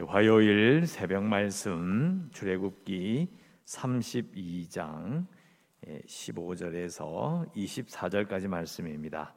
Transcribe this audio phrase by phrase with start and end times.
[0.00, 3.28] 화요일 새벽 말씀 출애굽기
[3.66, 5.26] 32장
[5.84, 9.34] 15절에서 24절까지 말씀입니다.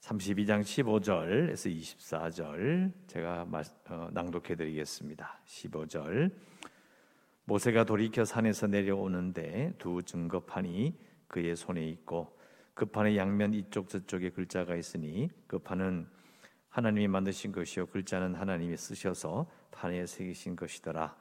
[0.00, 3.46] 32장 15절에서 24절 제가
[3.88, 5.40] 어, 낭독해 드리겠습니다.
[5.46, 6.30] 15절
[7.46, 10.94] 모세가 돌이켜 산에서 내려오는데 두 증거판이
[11.26, 12.36] 그의 손에 있고
[12.74, 16.06] 그 판의 양면 이쪽 저쪽에 글자가 있으니 그 판은
[16.76, 21.16] 하나님이 만드신 것이요 글자는 하나님이 쓰셔서 판에 새기신 것이더라.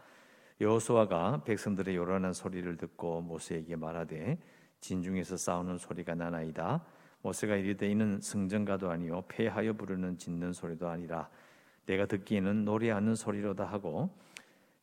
[0.60, 4.38] 여호수아가 백성들의 요란한 소리를 듣고 모세에게 말하되
[4.82, 6.84] 진중에서 싸우는 소리가 나나이다.
[7.22, 11.30] 모세가 이르되 이는 승전가도 아니요 폐하여 부르는 짖는 소리도 아니라
[11.86, 14.14] 내가 듣기에는 노래하는 소리로다 하고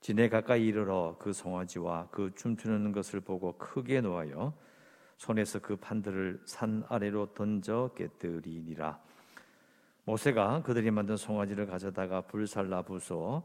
[0.01, 4.55] 진에 가까이 이르러 그 송아지와 그 춤추는 것을 보고 크게 놓아요
[5.19, 9.12] 손에서 그 판들을 산 아래로 던져 깨뜨리니라.
[10.05, 13.43] 모세가 그들이 만든 송아지를 가져다가 불살라 부숴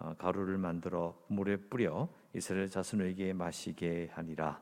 [0.00, 4.60] 어, 가루를 만들어 물에 뿌려 이스라엘 자손에게 마시게 하니라.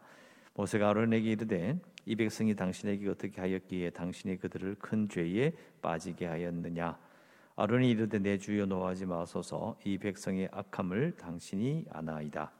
[0.55, 6.98] 모세가 아론에게 이르되 이 백성이 당신에게 어떻게 하였기에 당신이 그들을 큰 죄에 빠지게 하였느냐.
[7.55, 12.50] 아론이 이르되 내 주여 노하지 마소서 이 백성의 악함을 당신이 아나이다.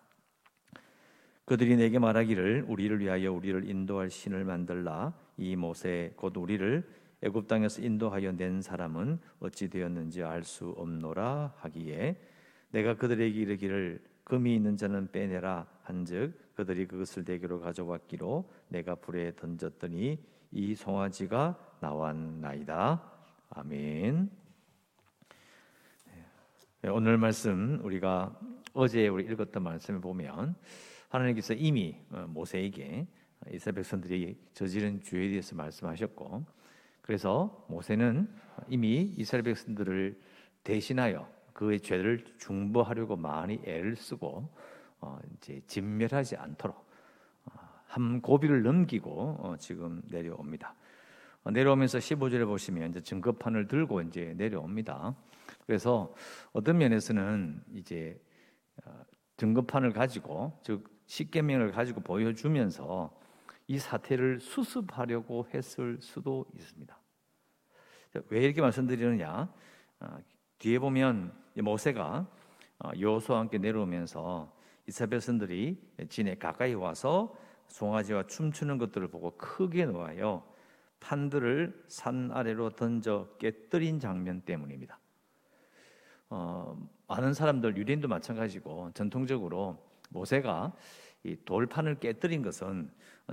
[1.45, 6.89] 그들이 내게 말하기를 우리를 위하여 우리를 인도할 신을 만들라 이 모세 곧 우리를
[7.23, 12.21] 애굽 땅에서 인도하여 낸 사람은 어찌 되었는지 알 수 없노라 하기에
[12.71, 20.19] 내가 그들에게 이르기를 금이 있는 자는 빼내라 한즉 그들이 그것을 내게로 가져왔기로 내가 불에 던졌더니
[20.51, 23.13] 이 송아지가 나왔나이다
[23.51, 24.31] 아멘.
[26.83, 28.39] 네, 오늘 말씀 우리가
[28.73, 30.55] 어제 우리 읽었던 말씀을 보면
[31.09, 33.07] 하나님께서 이미 어, 모세에게
[33.53, 36.45] 이스라엘 백성들이 저지른 죄에 대해서 말씀하셨고
[37.07, 38.29] 그래서 모세는
[38.69, 40.21] 이미 이스라엘 백성들을
[40.65, 44.51] 대신하여 그의 죄를 중보하려고 많이 애를 쓰고
[45.01, 46.77] 어 이제 진멸하지 않도록
[47.47, 47.53] 어,
[47.87, 50.75] 한 고비를 넘기고 어 지금 내려옵니다.
[51.45, 55.15] 어 내려오면서 15절에 보시면 이제 증거판을 들고 이제 내려옵니다.
[55.65, 56.13] 그래서
[56.53, 58.21] 어떤 면에서는 이제
[58.85, 59.03] 어,
[59.37, 63.17] 증거판을 가지고 즉 십계명을 가지고 보여주면서
[63.69, 66.99] 이 사태를 수습하려고 했을 수도 있습니다.
[68.29, 69.53] 왜 이렇게 말씀드리느냐?
[70.01, 70.19] 아,
[70.59, 72.27] 뒤에 보면 모세가
[72.79, 74.55] 어, 여호수와 함께 내려오면서
[74.87, 77.35] 이스라엘 백성들이 진에 가까이 와서
[77.69, 80.45] 송아지와 춤추는 것들을 보고 크게 놓아요
[81.01, 84.99] 판들을 산 아래로 던져 깨뜨린 장면 때문입니다.
[86.31, 86.77] 어,
[87.09, 89.79] 많은 사람들 유대인도 마찬가지고 전통적으로
[90.11, 90.73] 모세가
[91.27, 92.89] 이 돌판을 깨뜨린 것은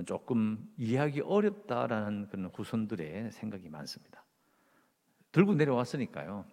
[0.08, 4.26] 조금 이해하기 어렵다라는 그런 후손들의 생각이 많습니다.
[5.32, 6.46] 들고 내려왔으니까요.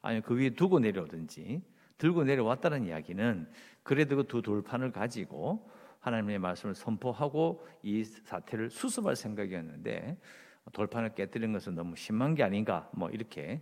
[0.00, 1.60] 아니 그 위에 두고 내려오든지
[1.98, 3.48] 들고 내려왔다는 이야기는
[3.82, 5.68] 그래도 그 두 돌판을 가지고
[6.00, 10.16] 하나님의 말씀을 선포하고 이 사태를 수습할 생각이었는데
[10.72, 13.60] 돌판을 깨뜨린 것은 너무 심한 게 아닌가 뭐 이렇게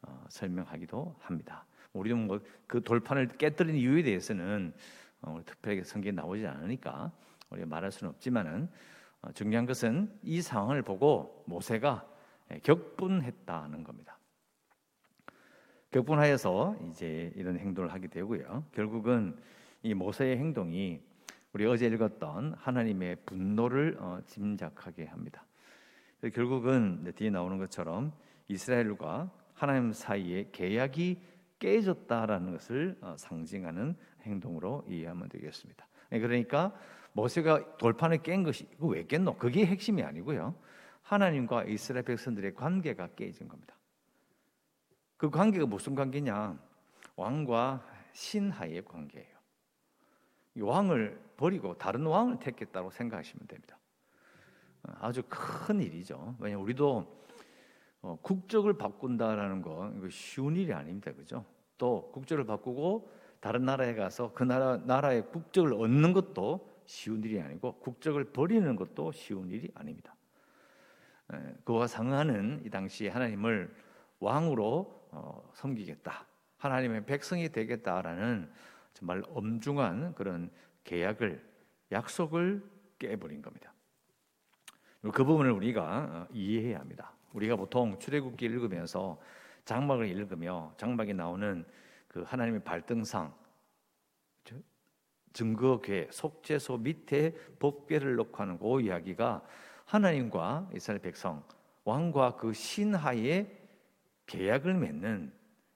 [0.00, 1.66] 어, 설명하기도 합니다.
[1.92, 4.72] 우리도 뭐그 돌판을 깨뜨린 이유에 대해서는
[5.22, 7.12] 어, 특별하게 성경에 나오지 않으니까
[7.50, 8.68] 우리가 말할 수는 없지만은
[9.22, 12.08] 어, 중요한 것은 이 상황을 보고 모세가
[12.52, 14.18] 예, 격분했다는 겁니다.
[15.90, 18.64] 격분하여서 이제 이런 행동을 하게 되고요.
[18.72, 19.36] 결국은
[19.82, 21.00] 이 모세의 행동이
[21.52, 25.44] 우리 어제 읽었던 하나님의 분노를 어, 짐작하게 합니다.
[26.34, 28.12] 결국은 뒤에 나오는 것처럼
[28.48, 31.20] 이스라엘과 하나님 사이에 계약이
[31.58, 35.86] 깨졌다라는 것을 상징하는 행동으로 이해하면 되겠습니다.
[36.10, 36.74] 네, 그러니까
[37.12, 39.36] 모세가 돌판을 깬 것이 왜 깼노?
[39.36, 40.54] 그게 핵심이 아니고요.
[41.02, 43.76] 하나님과 이스라엘 백성들의 관계가 깨진 겁니다.
[45.16, 46.58] 그 관계가 무슨 관계냐?
[47.16, 49.36] 왕과 신하의 관계예요.
[50.60, 53.78] 왕을 버리고 다른 왕을 택했다고 생각하시면 됩니다.
[54.82, 56.36] 아주 큰 일이죠.
[56.38, 57.22] 왜냐 우리도
[58.02, 61.44] 어, 국적을 바꾼다라는 거 이거 쉬운 일이 아닙니다, 그죠?
[61.78, 63.10] 또 국적을 바꾸고
[63.42, 69.10] 다른 나라에 가서 그 나라 나라의 국적을 얻는 것도 쉬운 일이 아니고 국적을 버리는 것도
[69.10, 70.14] 쉬운 일이 아닙니다.
[71.64, 73.74] 그와 상응하는 이 당시 하나님을
[74.20, 76.24] 왕으로 어, 섬기겠다,
[76.58, 78.48] 하나님의 백성이 되겠다라는
[78.94, 80.48] 정말 엄중한 그런
[80.84, 81.44] 계약을
[81.90, 82.64] 약속을
[83.00, 83.74] 깨버린 겁니다.
[85.12, 87.12] 그 부분을 우리가 어, 이해해야 합니다.
[87.32, 89.20] 우리가 보통 출애굽기 읽으면서
[89.64, 91.64] 장막을 읽으며 장막에 나오는
[92.12, 93.34] 그 하나님의 발등상
[95.32, 99.42] 증거궤 속죄소 밑에 법궤를 놓고 하는 그 이야기가
[99.86, 101.42] 하나님과 이스라엘 백성
[101.84, 103.58] 왕과 그 신하의
[104.26, 105.32] 계약을 맺는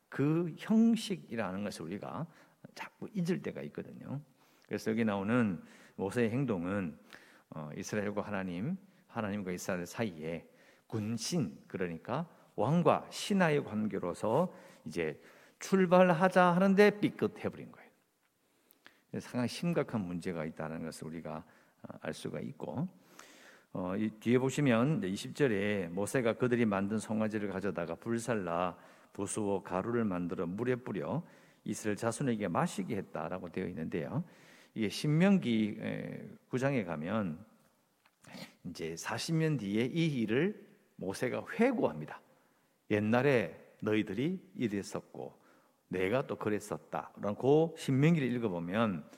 [0.08, 2.26] 그 형식이라는 것을 우리가
[2.74, 4.20] 자꾸 잊을 때가 있거든요.
[4.66, 5.62] 그래서 여기 나오는
[5.96, 6.98] 모세의 행동은
[7.50, 8.76] 어, 이스라엘과 하나님,
[9.08, 10.46] 하나님과 이스라엘 사이에
[10.86, 14.54] 군신 그러니까 왕과 신하의 관계로서
[14.84, 15.20] 이제
[15.66, 17.90] 출발하자 하는데 삐끗해 버린 거예요.
[19.20, 21.42] 상당히 심각한 문제가 있다는 것을 우리가
[21.82, 22.86] 어, 알 수가 있고
[23.72, 28.76] 어, 이 뒤에 보시면 20절에 모세가 그들이 만든 송아지를 가져다가 불살라
[29.12, 31.24] 부수어 가루를 만들어 물에 뿌려
[31.64, 34.22] 이스라엘 자손에게 마시게 했다라고 되어 있는데요.
[34.74, 35.78] 이게 신명기
[36.50, 37.44] 9장에 가면
[38.64, 40.64] 이제 40년 뒤에 이 일을
[40.96, 42.20] 모세가 회고합니다.
[42.90, 45.45] 옛날에 너희들이 이랬었고
[45.88, 47.12] 내가 또 그랬었다.
[47.20, 49.08] 그 신명기를 읽어보면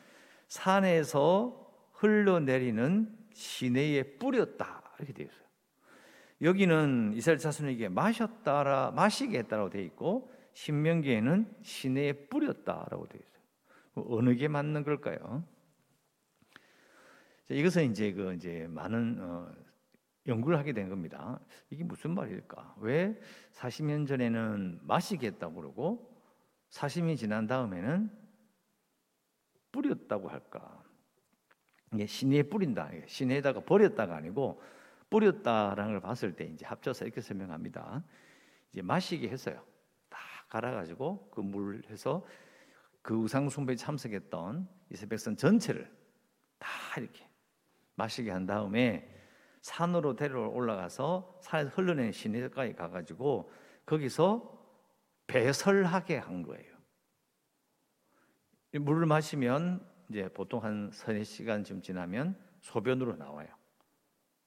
[0.49, 5.49] 산에서 흘러내리는 시내에 뿌렸다 이렇게 되어 있어요.
[6.41, 14.07] 여기는 이스라엘 자손에게 마셨다라 마시게 했다라고 되어 있고 신명기에는 시내에 뿌렸다라고 되어 있어요.
[14.17, 15.45] 어느 게 맞는 걸까요?
[17.49, 19.51] 이것은 이제 그 이제 많은 어,
[20.27, 21.41] 연구를 하게 된 겁니다.
[21.71, 22.77] 이게 무슨 말일까?
[22.81, 23.19] 왜
[23.55, 26.18] 40년 전에는 마시겠다고 그러고
[26.71, 28.11] 40년이 지난 다음에는
[29.73, 30.83] 뿌렸다고 할까?
[31.93, 32.91] 이게 시내에 뿌린다.
[33.07, 34.61] 시내에다가 버렸다가 아니고
[35.11, 38.05] 뿌렸다라는 걸 봤을 때 이제 합쳐서 이렇게 설명합니다.
[38.73, 39.63] 이제 마시게 했어요.
[40.11, 40.19] 다
[40.49, 42.27] 갈아가지고 그 물 해서
[43.03, 45.91] 그 우상 숭배에 참석했던 이스라엘 백성 전체를
[46.59, 46.69] 다
[46.99, 47.27] 이렇게
[47.95, 49.15] 마시게 한 다음에
[49.63, 53.51] 산으로 데려 올라가서 산에서 흘러내는 시내까지 가가지고
[53.87, 54.58] 거기서
[55.29, 56.77] 배설하게 한 거예요.
[58.81, 63.49] 물을 마시면 이제 보통 한 서너 시간쯤 지나면 소변으로 나와요.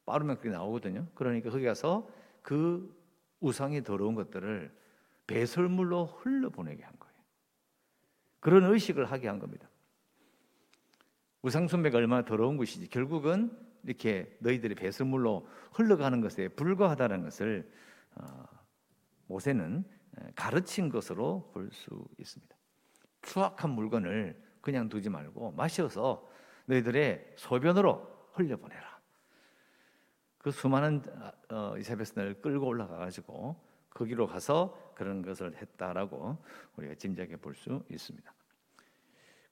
[0.05, 1.07] 빠르면 그게 나오거든요.
[1.15, 2.09] 그러니까 거기 가서
[2.41, 2.99] 그
[3.39, 4.75] 우상이 더러운 것들을
[5.27, 7.15] 배설물로 흘러보내게 한 거예요.
[8.39, 9.69] 그런 의식을 하게 한 겁니다.
[11.43, 17.71] 우상숭배가 얼마나 더러운 것이지 결국은 이렇게 너희들이 배설물로 흘러가는 것에 불과하다는 것을
[18.15, 18.43] 어,
[19.27, 19.85] 모세는
[20.35, 22.55] 가르친 것으로 볼 수 있습니다.
[23.21, 26.27] 추악한 물건을 그냥 두지 말고 마셔서
[26.65, 28.99] 너희들의 소변으로 흘려보내라.
[30.37, 31.03] 그 수많은
[31.49, 33.55] 어, 이세베스를 끌고 올라가 가지고
[33.91, 36.37] 거기로 가서 그런 것을 했다라고
[36.77, 38.33] 우리가 짐작해 볼 수 있습니다.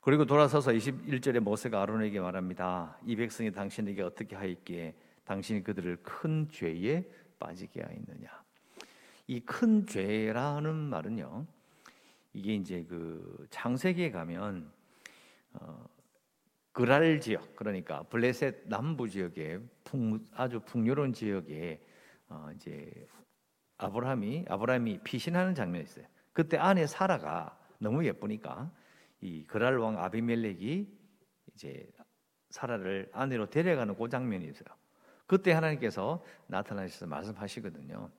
[0.02, 2.98] 그리고 돌아서서 21절에 모세가 아론에게 말합니다.
[3.06, 4.96] 이 백성이 당신에게 어떻게 하였기에
[5.26, 7.04] 당신이 그들을 큰 죄에
[7.38, 8.44] 빠지게 하였느냐.
[9.30, 11.46] 이 큰 죄라는 말은요.
[12.34, 14.72] 이게 이제 그 창세기에 가면
[15.54, 15.86] 어,
[16.72, 21.80] 그랄 지역 그러니까 블레셋 남부 지역에 풍, 아주 풍요로운 지역에
[22.28, 22.92] 어, 이제
[23.78, 26.08] 아브라함이 아브라함이 피신하는 장면이 있어요.
[26.34, 28.72] 그때 아내 사라가 너무 예쁘니까
[29.22, 30.88] 이 그랄 왕 아비멜렉이
[31.54, 31.88] 이제
[32.50, 34.76] 사라를 아내로 데려가는 그 장면이 있어요.
[35.28, 38.10] 그때 하나님께서 나타나셔서 말씀하시거든요.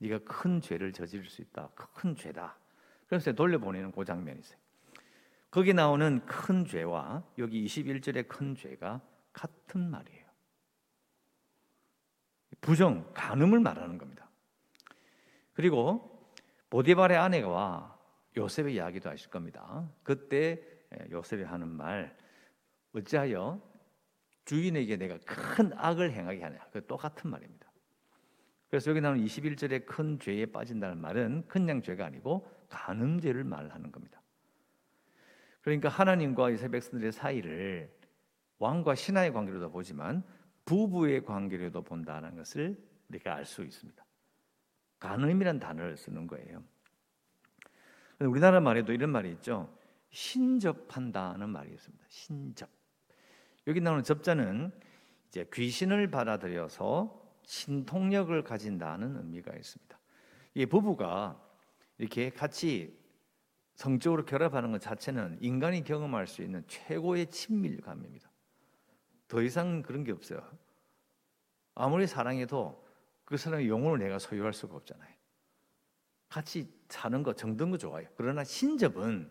[0.00, 1.68] 네가 큰 죄를 저지를 수 있다.
[1.74, 2.56] 큰 죄다.
[3.06, 4.58] 그래서 돌려보내는 그 장면이 있어요.
[5.50, 9.00] 거기 나오는 큰 죄와 여기 21절의 큰 죄가
[9.32, 10.24] 같은 말이에요.
[12.60, 14.28] 부정, 간음을 말하는 겁니다.
[15.52, 16.08] 그리고
[16.70, 17.98] 보디발의 아내가
[18.36, 19.90] 요셉의 이야기도 하실 겁니다.
[20.02, 20.62] 그때
[21.10, 22.16] 요셉이 하는 말
[22.94, 23.60] 어찌하여
[24.44, 26.58] 주인에게 내가 큰 악을 행하게 하냐.
[26.72, 27.69] 그 똑같은 말입니다.
[28.70, 34.22] 그래서 여기 나오는 21절에 큰 죄에 빠진다는 말은 그냥 죄가 아니고 간음죄를 말하는 겁니다.
[35.60, 37.92] 그러니까 하나님과 이스라엘 백성들의 사이를
[38.58, 40.22] 왕과 신하의 관계로도 보지만
[40.64, 44.04] 부부의 관계로도 본다는 것을 우리가 알 수 있습니다.
[45.00, 46.62] 간음이란 단어를 쓰는 거예요.
[48.20, 49.76] 우리나라 말에도 이런 말이 있죠.
[50.10, 52.04] 신접한다는 말이 있습니다.
[52.08, 52.68] 신접.
[53.66, 54.70] 여기 나오는 접자는
[55.28, 57.19] 이제 귀신을 받아들여서
[57.50, 59.98] 신통력을 가진다는 의미가 있습니다.
[60.54, 61.44] 이 부부가
[61.98, 62.96] 이렇게 같이
[63.74, 68.30] 성적으로 결합하는 것 자체는 인간이 경험할 수 있는 최고의 친밀감입니다.
[69.26, 70.48] 더 이상 그런 게 없어요.
[71.74, 72.86] 아무리 사랑해도
[73.24, 75.12] 그 사람의 영혼을 내가 소유할 수가 없잖아요.
[76.28, 78.06] 같이 사는 거 정든 거 좋아요.
[78.16, 79.28] 그러나 신접은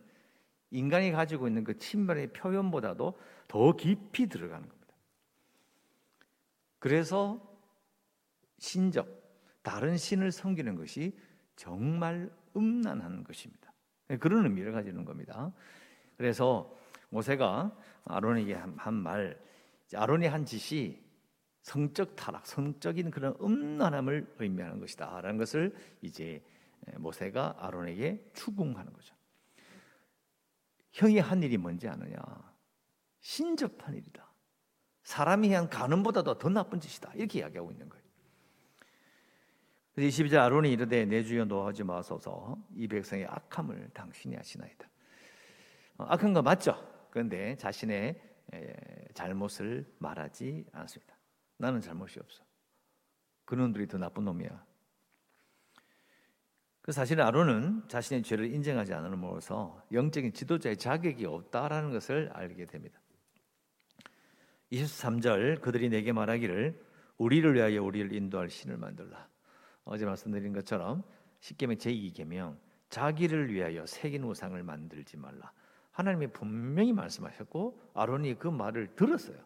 [0.72, 4.94] 인간이 가지고 있는 그 친밀의 표현보다도 더 깊이 들어가는 겁니다.
[6.80, 7.49] 그래서
[8.60, 9.08] 신접,
[9.64, 11.18] 다른 신을 섬기는 것이
[11.56, 13.74] 정말 음란한 것입니다.
[14.20, 15.52] 그런 의미를 가지는 겁니다.
[16.18, 16.76] 그래서
[17.10, 17.76] 모세가
[18.06, 19.40] 아론에게 한 말,
[19.94, 21.00] 아론이 한 짓이
[21.62, 26.44] 성적 타락, 성적인 그런 음란함을 의미하는 것이다 라는 것을 이제
[26.98, 29.16] 모세가 아론에게 추궁하는 거죠.
[30.92, 32.18] 형이 한 일이 뭔지 아느냐?
[33.20, 34.28] 신접한 일이다.
[35.04, 37.14] 사람이 한 가늠보다도 더 나쁜 짓이다.
[37.14, 38.09] 이렇게 이야기하고 있는 거예요.
[40.00, 44.88] 그래서 22절 아론이 이르되 내 주여 노하지 마소서 이 백성의 악함을 당신이 하시나이다.
[45.98, 46.74] 어, 악한 거 맞죠?
[47.12, 48.18] 그런데 자신의
[49.14, 51.18] 잘못을 말하지 않습니다.
[51.58, 52.46] 나는 잘못이 없어.
[53.44, 54.66] 그 놈들이 더 나쁜 놈이야.
[56.82, 63.02] 그 사실 아론은 자신의 죄를 인정하지 않음으로써 영적인 지도자의 자격이 없다라는 것을 알게 됩니다.
[64.72, 66.86] 23절 그들이 내게 말하기를
[67.18, 69.28] 우리를 위하여 우리를 인도할 신을 만들라.
[69.90, 71.04] 어제 말씀드린 것처럼
[71.40, 72.58] 십계명 제2계명
[72.90, 75.52] 자기를 위하여 새긴 우상을 만들지 말라.
[75.92, 79.38] 하나님이 분명히 말씀하셨고 아론이 그 말을 들었어요.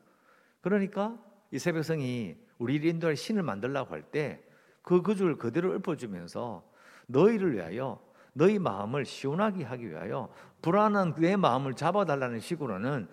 [0.62, 1.18] 그러니까
[1.52, 6.70] 이세 백성이 우리를 인도할 신을 만들라고 할 때 그 그줄 그대로 읊어주면서
[7.08, 8.00] 너희를 위하여
[8.34, 10.32] 너희 마음을 시원하게 하기 위하여
[10.62, 13.08] 불안한 내 마음을 잡아달라는 식으로는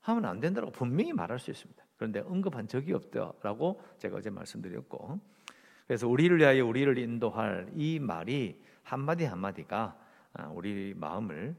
[0.00, 1.84] 하면 안 된다고 분명히 말할 수 있습니다.
[1.96, 5.20] 그런데 언급한 적이 없다라고 제가 어제 말씀드렸고
[5.86, 9.98] 그래서 우리를 위하여 우리를 인도할 이 말이 한마디 한마디가
[10.34, 11.54] 아, 우리 마음을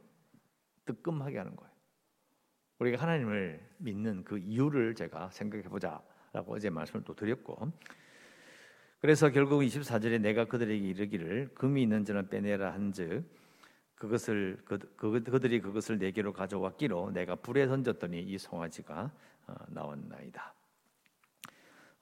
[0.85, 1.71] 뜨끔하게 하는 거예요.
[2.79, 7.71] 우리가 하나님을 믿는 그 이유를 제가 생각해 보자라고 어제 말씀을 또 드렸고
[8.99, 13.23] 그래서 결국 24절에 내가 그들에게 이르기를 금이 있는 자는 빼내라 한즉
[13.95, 19.11] 그것을 그, 그, 그들이 그것을 내게로 가져왔기로 내가 불에 던졌더니 이 송아지가
[19.47, 20.53] 어, 나왔나이다.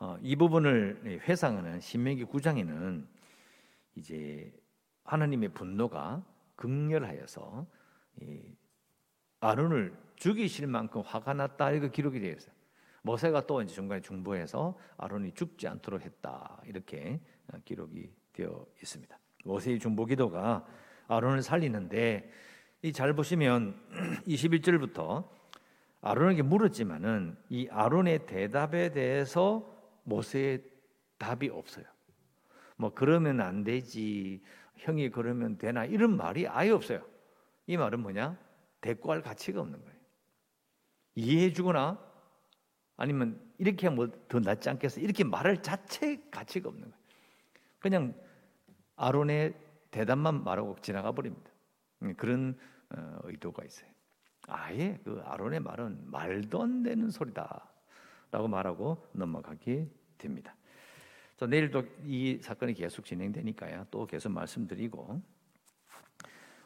[0.02, 3.06] 어, 이 부분을 회상하는 신명기 9장에는
[3.94, 4.52] 이제
[5.04, 7.68] 하나님의 분노가 극렬하여서
[9.42, 12.52] 아론을 죽이실 만큼 화가 났다 이거 기록이 되어 있어요.
[13.04, 17.20] 모세가 또 이제 중간에 중보해서 아론이 죽지 않도록 했다 이렇게
[17.54, 19.20] 어, 기록이 되어 있습니다.
[19.46, 20.66] 모세의 중보 기도가
[21.10, 22.28] 아론을 살리는데
[22.82, 23.80] 이 잘 보시면
[24.26, 25.30] 21절부터
[26.02, 29.71] 아론에게 물었지만은 이 아론의 대답에 대해서
[30.04, 30.64] 모세의
[31.18, 31.86] 답이 없어요.
[32.76, 34.42] 뭐 그러면 안 되지.
[34.78, 37.06] 형이 그러면 되나 이런 말이 아예 없어요.
[37.68, 38.38] 이 말은 뭐냐?
[38.82, 40.00] 대꾸할 가치가 없는 거예요.
[41.16, 42.00] 이해해 주거나
[42.98, 45.02] 아니면 이렇게 하면 더 낫지 않겠어?
[45.02, 47.02] 이렇게 말할 자체 가치가 없는 거예요.
[47.80, 48.16] 그냥
[48.96, 49.56] 아론의
[49.92, 51.52] 대답만 말하고 지나가 버립니다.
[52.04, 52.58] 음, 그런
[52.90, 53.90] 어, 의도가 있어요.
[54.48, 57.71] 아예 그 아론의 말은 말도 안 되는 소리다
[58.32, 60.56] 라고 말하고 넘어가게 됩니다.
[61.38, 63.88] 자, 내일도 이 사건이 계속 진행되니까요.
[63.92, 65.22] 또 계속 말씀드리고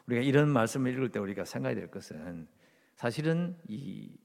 [0.06, 2.46] 우리가 이런 말씀을 읽을 때 우리가 생각해야 될 것은
[2.94, 4.16] 사실은 이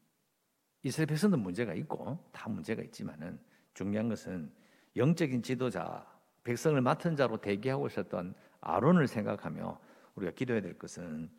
[0.84, 3.40] 이스라엘 백성도 문제가 있고 다 문제가 있지만은
[3.74, 4.52] 중요한 것은
[4.96, 6.06] 영적인 지도자
[6.44, 9.80] 백성을 맡은 자로 대기하고 있었던 아론을 생각하며
[10.16, 11.30] 우리가 기도해야 될 것은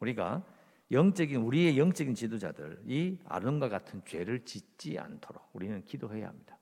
[0.00, 0.44] 우리가
[0.92, 6.58] 영적인 우리의 영적인 지도자들이 아론과 같은 죄를 짓지 않도록 우리는 기도해야 합니다.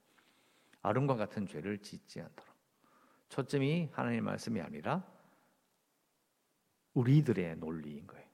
[0.83, 2.55] 아론과 같은 죄를 짓지 않도록
[3.29, 5.05] 초점이 하나님의 말씀이 아니라
[6.95, 8.27] 우리들의 논리인 거예요.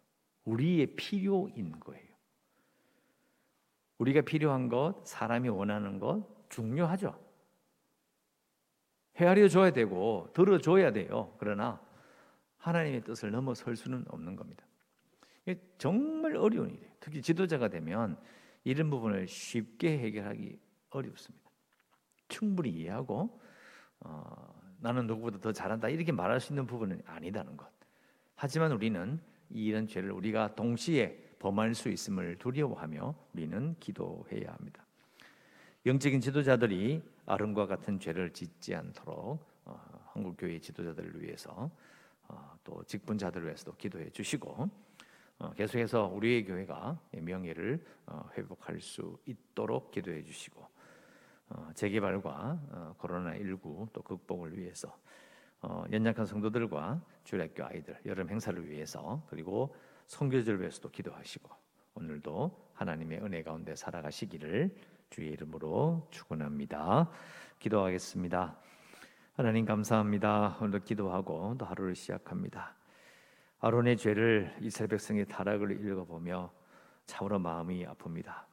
[0.45, 2.07] 우리의 필요인 거예요.
[3.99, 7.19] 우리가 필요한 것, 사람이 원하는 것 중요하죠.
[9.17, 11.35] 헤아려 줘야 되고 들어줘야 돼요.
[11.38, 11.81] 그러나
[12.59, 14.66] 하나님의 뜻을 넘어설 수는 없는 겁니다.
[15.79, 16.91] 정말 어려운 일이에요.
[17.00, 18.17] 특히 지도자가 되면
[18.65, 20.59] 이런 부분을 쉽게 해결하기
[20.91, 21.50] 어렵습니다.
[22.29, 23.41] 충분히 이해하고
[24.00, 27.71] 어, 나는 누구보다 더 잘한다 이렇게 말할 수 있는 부분은 아니다는 것.
[28.35, 34.85] 하지만 우리는 이런 죄를 우리가 동시에 범할 수 있음을 두려워하며 우리는 기도해야 합니다.
[35.85, 39.81] 영적인 지도자들이 아름과 같은 죄를 짓지 않도록 어,
[40.12, 41.71] 한국 교회 지도자들을 위해서
[42.29, 44.71] 어, 또 직분자들을 위해서도 기도해 주시고 어,
[45.57, 50.66] 계속해서 우리의 교회가 명예를 어, 회복할 수 있도록 기도해 주시고
[51.50, 54.97] 어, 재개발과 어, 코로나 19또 극복을 위해서
[55.61, 59.75] 어, 연약한 성도들과 주일학교 아이들 여름 행사를 위해서 그리고
[60.07, 61.50] 성교제를 위해서도 기도하시고
[61.95, 64.75] 오늘도 하나님의 은혜 가운데 살아가시기를
[65.11, 67.11] 주의 이름으로 축원합니다.
[67.59, 68.57] 기도하겠습니다.
[69.35, 70.59] 하나님 감사합니다.
[70.61, 72.75] 오늘 기도하고 또 하루를 시작합니다.
[73.67, 76.53] 아론의 죄를 이스라엘 백성의 타락을 읽어보며
[77.05, 78.45] 참으로 마음이 아픕니다.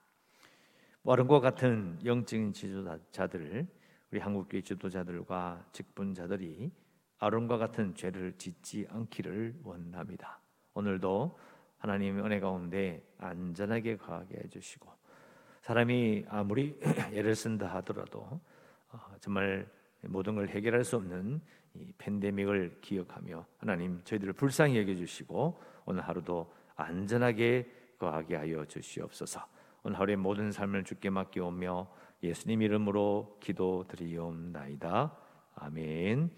[1.06, 3.68] 아론과 같은 영적인 지도자들,
[4.10, 6.72] 우리 한국교회 지도자들과 직분자들이
[7.20, 10.40] 아론과 같은 죄를 짓지 않기를 원합니다.
[10.74, 11.38] 오늘도
[11.78, 14.92] 하나님의 은혜 가운데 안전하게 가게 해주시고
[15.62, 16.76] 사람이 아무리
[17.14, 18.42] 애를 쓴다 하더라도
[18.90, 19.70] 어, 정말
[20.08, 21.42] 모든 걸 해결할 수 없는
[21.76, 29.46] 이 팬데믹을 기억하며 하나님 저희들을 불쌍히 여겨 주시고 오늘 하루도 안전하게 거하게 하여 주시옵소서.
[29.84, 31.88] 오늘 하루의 모든 삶을 주께 맡기오며
[32.22, 35.16] 예수님 이름으로 기도드리옵나이다.
[35.56, 36.32] 아멘.